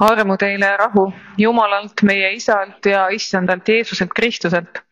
[0.00, 4.82] armu teile ja rahu Jumalalt, meie Isalt ja Issandalt Jeesuselt Kristuselt.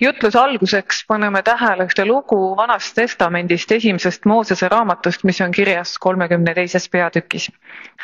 [0.00, 6.54] jutluse alguseks paneme tähele ühte lugu Vanast Testamendist, esimesest Moosese raamatust, mis on kirjas kolmekümne
[6.54, 7.50] teises peatükis.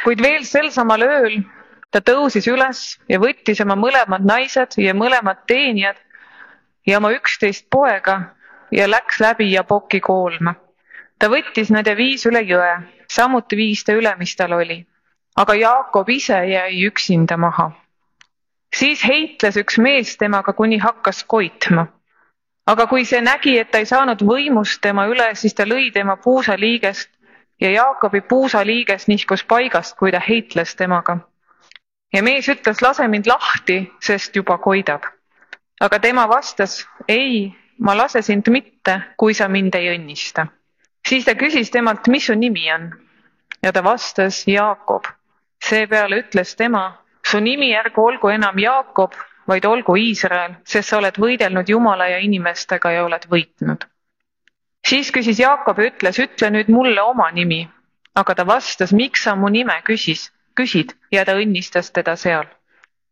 [0.04, 1.44] kuid veel sel samal ööl
[1.90, 5.96] ta tõusis üles ja võttis oma mõlemad naised ja mõlemad teenijad
[6.86, 8.18] ja oma üksteist poega
[8.70, 10.54] ja läks läbi Jaboki koolma.
[11.18, 14.82] ta võttis nad ja viis üle jõe, samuti viis ta üle, mis tal oli
[15.36, 17.70] aga Jaakob ise jäi üksinda maha.
[18.76, 21.86] siis heitles üks mees temaga, kuni hakkas koitma.
[22.66, 26.16] aga kui see nägi, et ta ei saanud võimust tema üle, siis ta lõi tema
[26.16, 27.10] puusaliigest
[27.60, 31.18] ja Jaakobi puusaliiges nihkus paigast, kui ta heitles temaga.
[32.12, 35.04] ja mees ütles, lase mind lahti, sest juba koidab.
[35.80, 40.46] aga tema vastas, ei, ma lase sind mitte, kui sa mind ei õnnista.
[41.08, 42.90] siis ta küsis temalt, mis su nimi on
[43.62, 45.04] ja ta vastas Jaakob
[45.68, 46.84] seepeale ütles tema,
[47.26, 49.14] su nimi ärgu olgu enam Jaakob,
[49.48, 53.86] vaid olgu Iisrael, sest sa oled võidelnud Jumala ja inimestega ja oled võitnud.
[54.86, 57.68] siis küsis Jaakob ja ütles, ütle nüüd mulle oma nimi.
[58.14, 62.46] aga ta vastas, miks sa mu nime küsis, küsid ja ta õnnistas teda seal.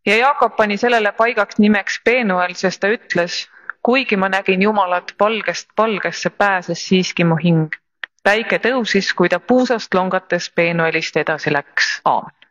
[0.07, 3.49] ja Jaakob pani sellele paigaks nimeks Peenuel, sest ta ütles,
[3.83, 7.75] kuigi ma nägin Jumalat palgest palgesse, pääses siiski mu hing.
[8.23, 12.01] päike tõusis, kui ta puusast longates Peenuelist edasi läks.
[12.05, 12.44] aamen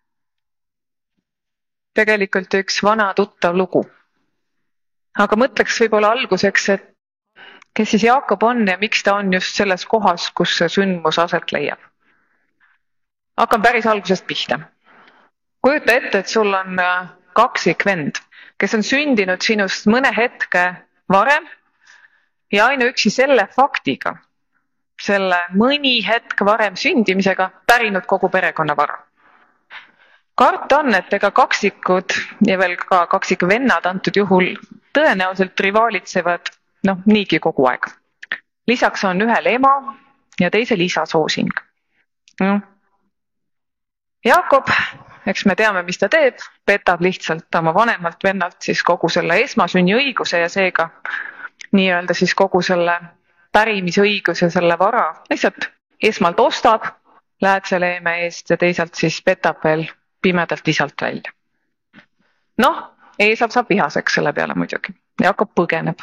[1.93, 3.83] tegelikult üks vana tuttav lugu.
[5.13, 6.85] aga mõtleks võib-olla alguseks, et
[7.77, 11.51] kes siis Jaakob on ja miks ta on just selles kohas, kus see sündmus aset
[11.51, 11.79] leiab.
[13.37, 14.59] hakkan päris algusest pihta.
[15.61, 18.21] kujuta ette, et sul on äh, kaksikvend,
[18.57, 20.65] kes on sündinud sinust mõne hetke
[21.09, 21.45] varem
[22.51, 24.17] ja ainuüksi selle faktiga,
[25.01, 29.01] selle mõni hetk varem sündimisega pärinud kogu perekonna vara
[30.35, 32.15] karta on, et ega kaksikud
[32.47, 34.53] ja veel ka kaksikvennad antud juhul
[34.97, 36.53] tõenäoliselt rivaalitsevad
[36.87, 37.87] noh, niigi kogu aeg.
[38.67, 39.73] lisaks on ühel ema
[40.39, 41.51] ja teisel isa soosing.
[42.41, 42.61] noh,
[44.25, 44.69] Jaakob,
[45.27, 50.39] eks me teame, mis ta teeb, petab lihtsalt oma vanemalt vennalt siis kogu selle esmasünniõiguse
[50.39, 50.89] ja seega
[51.73, 52.95] nii-öelda siis kogu selle
[53.51, 55.67] pärimisõiguse, selle vara lihtsalt
[56.01, 56.87] esmalt ostab
[57.41, 59.83] läätseeleeme eest ja teisalt siis petab veel
[60.23, 61.31] pimedalt isalt välja.
[62.57, 62.81] noh,
[63.19, 65.99] Eesav saab vihaseks selle peale muidugi ja hakkab põgeneb.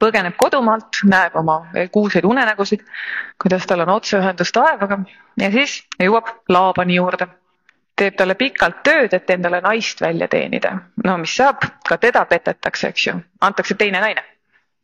[0.00, 1.60] põgeneb kodumaalt, näeb oma
[1.92, 2.82] kuulsaid unenägusid,
[3.42, 4.98] kuidas tal on otseühendus taevaga
[5.40, 7.28] ja siis jõuab Laabani juurde.
[7.96, 10.78] teeb talle pikalt tööd, et endale naist välja teenida.
[11.04, 14.24] no mis saab, ka teda petetakse, eks ju, antakse teine naine.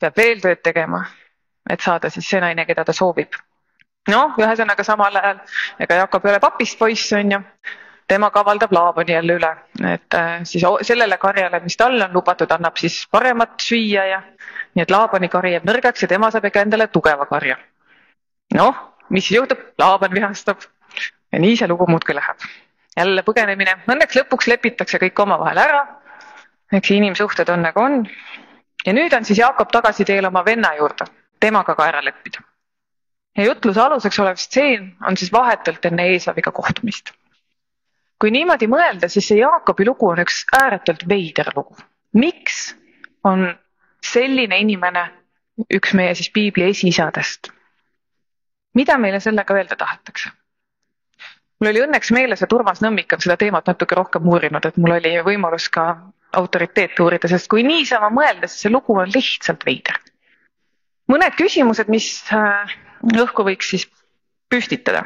[0.01, 1.05] peab veel tööd tegema,
[1.71, 3.35] et saada siis see naine, keda ta soovib.
[4.09, 5.41] noh, ühesõnaga samal ajal,
[5.81, 7.43] ega Jakob ei ole papist poiss, on ju
[8.09, 9.51] tema kavaldab Laabani jälle üle,
[9.93, 14.21] et äh, siis sellele karjale, mis talle on lubatud, annab siis paremat süüa ja
[14.75, 17.57] nii et Laabani kari jääb nõrgaks ja tema saab ikka endale tugeva karja.
[18.55, 18.79] noh,
[19.11, 20.63] mis juhtub, Laaban vihastab
[21.33, 22.49] ja nii see lugu muudkui läheb.
[22.97, 25.87] jälle põgenemine, õnneks lõpuks lepitakse kõik omavahel ära.
[26.73, 28.07] eks inimsuhted on nagu on.
[28.87, 32.41] ja nüüd on siis Jaakop tagasi teel oma venna juurde, temaga ka ära leppida.
[33.37, 37.17] ja jutluse aluseks olev stseen on siis vahetult enne Eesaviga kohtumist
[38.21, 41.77] kui niimoodi mõelda, siis see Jaakobi lugu on üks ääretult veider lugu.
[42.17, 42.75] miks
[43.25, 43.47] on
[44.05, 45.05] selline inimene
[45.75, 47.53] üks meie siis piibli esiisadest?
[48.75, 50.31] mida meile sellega öelda tahetakse?
[51.61, 54.97] mul oli õnneks meeles, et Urmas Nõmmik on seda teemat natuke rohkem uurinud, et mul
[54.99, 55.87] oli võimalus ka
[56.37, 60.01] autoriteeti uurida, sest kui niisama mõelda, siis see lugu on lihtsalt veider.
[61.09, 62.77] mõned küsimused, mis äh,
[63.23, 63.89] õhku võiks siis
[64.53, 65.05] püstitada.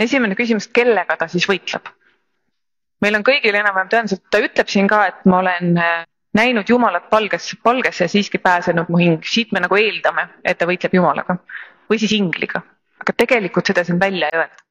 [0.00, 1.88] esimene küsimus, kellega ta siis võitleb?
[3.02, 6.04] Meil on kõigil enam-vähem tõenäoliselt, ta ütleb siin ka, et ma olen äh,
[6.38, 10.68] näinud Jumalat palgesse, palgesse ja siiski pääsenud mu hing, siit me nagu eeldame, et ta
[10.70, 11.36] võitleb Jumalaga
[11.90, 12.62] või siis ingliga,
[13.02, 14.64] aga tegelikult seda siin välja ei öelda.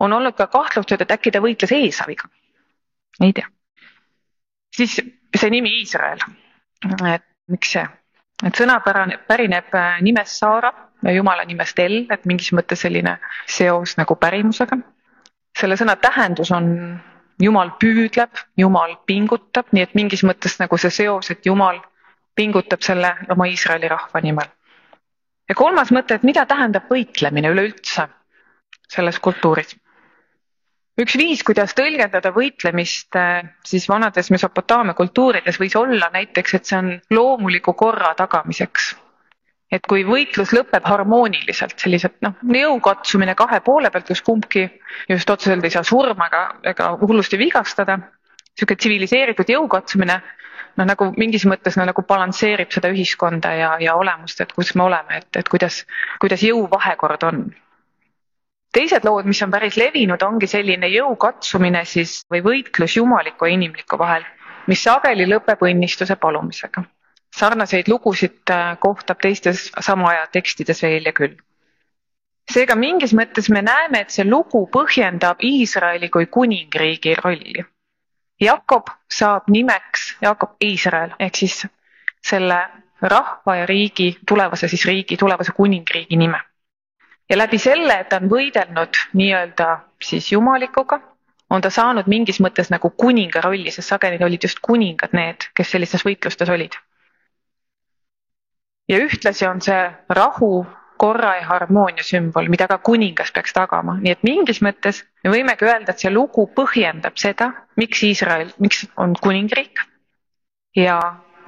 [0.00, 2.28] on olnud ka kahtlustused, et äkki ta võitles Eesaviga.
[3.22, 3.48] ei tea.
[4.76, 5.00] siis
[5.36, 6.20] see nimi Iisrael,
[7.14, 7.86] et miks see,
[8.44, 10.72] et sõna päraneb, pärineb äh, nimest Saara
[11.02, 14.76] ja Jumala nimest El, et mingis mõttes selline seos nagu pärimusega.
[15.56, 17.00] selle sõna tähendus on
[17.40, 21.80] Jumal püüdleb, Jumal pingutab, nii et mingis mõttes nagu see seos, et Jumal
[22.36, 24.48] pingutab selle oma Iisraeli rahva nimel.
[25.48, 28.06] ja kolmas mõte, et mida tähendab võitlemine üleüldse
[28.88, 29.76] selles kultuuris?
[31.00, 36.78] üks viis, kuidas tõlgendada võitlemist eh, siis vanades Mesopotaamia kultuurides võis olla näiteks, et see
[36.78, 38.94] on loomuliku korra tagamiseks.
[39.70, 44.66] Et kui võitlus lõpeb harmooniliselt, sellised noh, jõukatsumine kahe poole pealt, kus kumbki
[45.08, 47.96] just otseselt ei saa surma ega, ega hullusti vigastada,
[48.50, 50.18] niisugune tsiviliseeritud jõukatsumine,
[50.78, 54.86] noh nagu mingis mõttes no, nagu balansseerib seda ühiskonda ja, ja olemust, et kus me
[54.88, 55.84] oleme, et, et kuidas,
[56.22, 57.44] kuidas jõuvahekord on.
[58.74, 63.98] teised lood, mis on päris levinud, ongi selline jõukatsumine siis või võitlus jumaliku ja inimliku
[63.98, 64.26] vahel,
[64.66, 66.82] mis sageli lõpeb õnnistuse palumisega
[67.36, 71.36] sarnaseid lugusid äh, kohtab teistes sama aja tekstides veel ja küll.
[72.50, 77.64] seega mingis mõttes me näeme, et see lugu põhjendab Iisraeli kui kuningriigi rolli.
[78.40, 81.66] Jakob saab nimeks Jakob Iisrael ehk siis
[82.22, 82.58] selle
[83.00, 86.40] rahva ja riigi, tulevase siis riigi, tulevase kuningriigi nime.
[87.30, 89.66] ja läbi selle, et ta on võidelnud nii-öelda
[90.02, 90.98] siis jumalikuga,
[91.50, 95.70] on ta saanud mingis mõttes nagu kuninga rolli, sest sageli olid just kuningad need, kes
[95.70, 96.74] sellistes võitlustes olid
[98.90, 100.66] ja ühtlasi on see rahu,
[101.00, 105.64] korra ja harmoonia sümbol, mida ka kuningas peaks tagama, nii et mingis mõttes me võimegi
[105.64, 107.48] öelda, et see lugu põhjendab seda,
[107.80, 109.80] miks Iisrael, miks on kuningriik
[110.76, 110.98] ja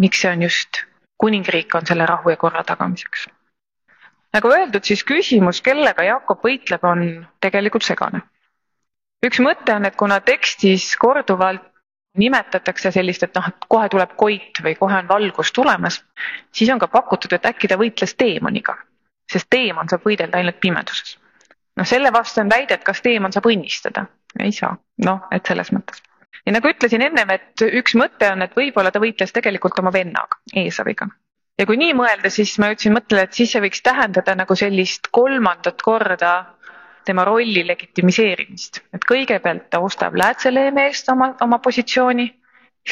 [0.00, 0.84] miks see on just,
[1.20, 3.26] kuningriik on selle rahu ja korra tagamiseks.
[4.32, 7.04] nagu öeldud, siis küsimus, kellega Jakob võitleb, on
[7.40, 8.22] tegelikult segane.
[9.26, 11.71] üks mõte on, et kuna tekstis korduvalt
[12.18, 16.02] nimetatakse sellist, et noh, et kohe tuleb koit või kohe on valgus tulemas,
[16.52, 18.76] siis on ka pakutud, et äkki ta võitles teemoniga,
[19.32, 21.18] sest teemon saab võidelda ainult pimeduses.
[21.76, 24.06] noh, selle vastu on väide, et kas teemon saab õnnistada,
[24.40, 24.76] ei saa,
[25.06, 26.02] noh, et selles mõttes.
[26.46, 30.40] ja nagu ütlesin ennem, et üks mõte on, et võib-olla ta võitles tegelikult oma vennaga,
[30.54, 31.08] Eesaviga.
[31.58, 35.08] ja kui nii mõelda, siis ma jõudsin mõttele, et siis see võiks tähendada nagu sellist
[35.10, 36.34] kolmandat korda
[37.04, 42.26] tema rolli legitimiseerimist, et kõigepealt ta ostab läätseleeme eest oma, oma positsiooni,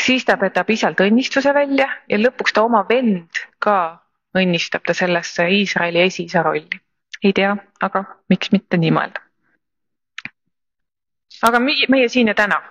[0.04, 3.76] siis ta petab isalt õnnistuse välja ja lõpuks ta oma vend ka
[4.36, 6.80] õnnistab ta sellesse Iisraeli esiisa rolli.
[7.22, 9.20] ei tea, aga miks mitte nii mõelda.
[11.42, 12.62] aga meie siin ja täna,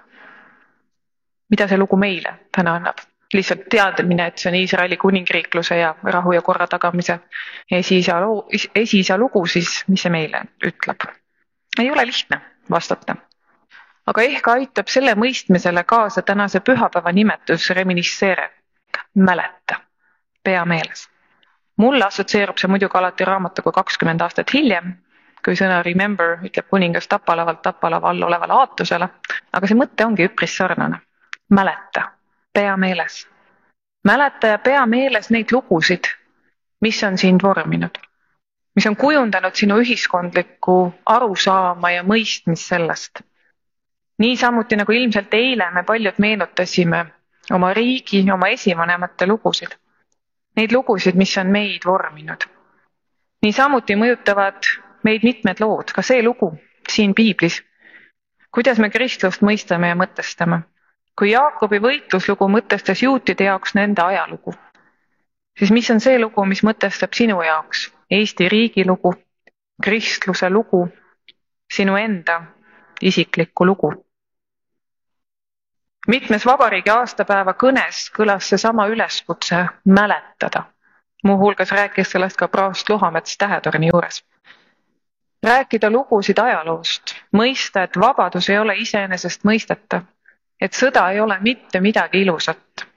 [1.50, 3.10] mida see lugu meile täna annab?
[3.34, 7.20] lihtsalt teadmine, et see on Iisraeli kuningriikluse ja rahu ja korra tagamise
[7.72, 11.06] esiisa loo, esiisa lugu, siis mis see meile ütleb?
[11.80, 12.42] Ei ole lihtne
[12.72, 13.16] vastata.
[14.08, 18.50] aga ehk aitab selle mõistmisele kaasa tänase pühapäeva nimetus reminiscere,
[19.16, 19.80] mäleta,
[20.44, 21.10] pea meeles.
[21.78, 24.94] mulle assotsieerub see muidugi alati raamatuga kakskümmend aastat hiljem,
[25.46, 29.10] kui sõna remember ütleb kuningas tapalavalt tapalava all olevale aatusele,
[29.54, 31.02] aga see mõte ongi üpris sarnane.
[31.50, 32.12] mäleta,
[32.54, 33.28] pea meeles.
[34.04, 36.14] mäleta ja pea meeles neid lugusid,
[36.82, 38.09] mis on sind vorminud
[38.76, 40.76] mis on kujundanud sinu ühiskondlikku
[41.06, 43.22] arusaama ja mõistmist sellest.
[44.20, 47.06] niisamuti nagu ilmselt eile me paljud meenutasime
[47.52, 49.76] oma riigi, oma esivanemate lugusid.
[50.56, 52.46] Neid lugusid, mis on meid vorminud.
[53.42, 54.72] niisamuti mõjutavad
[55.04, 56.54] meid mitmed lood, ka see lugu
[56.90, 57.64] siin piiblis.
[58.52, 60.62] kuidas me kristlust mõistame ja mõtestame.
[61.16, 64.54] kui Jaakobi võitluslugu mõtestas juutide jaoks nende ajalugu,
[65.58, 69.14] siis mis on see lugu, mis mõtestab sinu jaoks Eesti riigi lugu,
[69.84, 70.88] kristluse lugu,
[71.74, 72.42] sinu enda
[73.02, 74.06] isiklikku lugu.
[76.08, 80.64] mitmes vabariigi aastapäeva kõnes kõlas seesama üleskutse mäletada.
[81.24, 84.26] muuhulgas rääkis sellest ka praost Luhamets Tähetorni juures.
[85.44, 90.02] rääkida lugusid ajaloost, mõista, et vabadus ei ole iseenesestmõistetav,
[90.62, 92.89] et sõda ei ole mitte midagi ilusat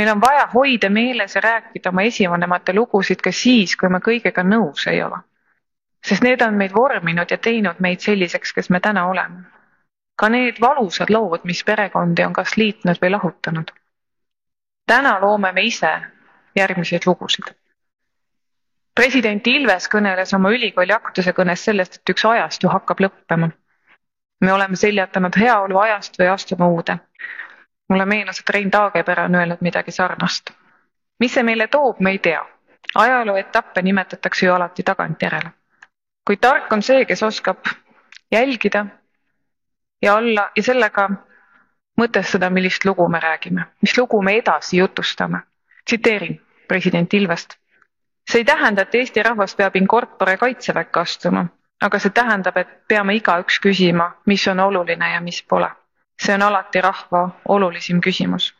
[0.00, 4.44] meil on vaja hoida meeles ja rääkida oma esivanemate lugusid ka siis, kui me kõigega
[4.46, 5.18] nõus ei ole.
[6.06, 9.42] sest need on meid vorminud ja teinud meid selliseks, kes me täna oleme.
[10.16, 13.72] ka need valusad lood, mis perekondi on kas liitnud või lahutanud.
[14.86, 15.92] täna loome me ise
[16.56, 17.52] järgmiseid lugusid.
[18.94, 23.50] president Ilves kõneles oma ülikooli aktuse kõnes sellest, et üks ajastu hakkab lõppema.
[24.40, 26.98] me oleme seljatanud heaolu ajast või astume uude
[27.90, 30.50] mulle meenus, et Rein Taagepera on öelnud midagi sarnast.
[31.20, 32.46] mis see meile toob, me ei tea.
[32.94, 35.50] ajaloo etappe nimetatakse ju alati tagantjärele.
[36.26, 37.58] kuid tark on see, kes oskab
[38.32, 38.86] jälgida
[40.02, 41.08] ja olla ja sellega
[42.00, 45.42] mõtestada, millist lugu me räägime, mis lugu me edasi jutustame.
[45.84, 47.54] tsiteerin president Ilvest.
[48.30, 51.46] see ei tähenda, et Eesti rahvas peab in corpore kaitseväkke astuma,
[51.82, 55.70] aga see tähendab, et peame igaüks küsima, mis on oluline ja mis pole
[56.20, 58.54] see on alati rahva olulisim küsimus.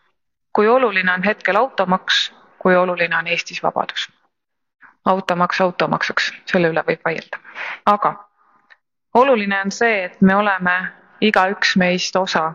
[0.53, 4.09] kui oluline on hetkel automaks, kui oluline on Eestis vabadus?
[5.05, 7.39] automaks automaksuks, selle üle võib vaielda.
[7.87, 8.15] aga
[9.15, 12.53] oluline on see, et me oleme igaüks meist osa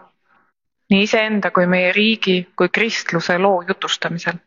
[0.90, 4.38] nii iseenda kui meie riigi kui kristluse loo jutustamisel.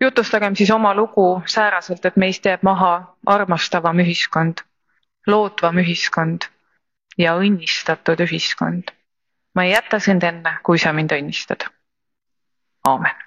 [0.00, 4.62] jutustagem siis oma lugu sääraselt, et meist jääb maha armastavam ühiskond,
[5.26, 6.50] lootvam ühiskond
[7.18, 8.90] ja õnnistatud ühiskond.
[9.54, 11.68] Ma ei jäta sind enne, kui sa mind õnnistad.
[12.84, 13.23] aamen.